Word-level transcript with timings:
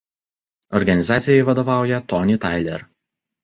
Organizacijai 0.79 1.45
vadovauja 1.51 2.03
Tony 2.15 2.37
Tyler. 2.49 2.85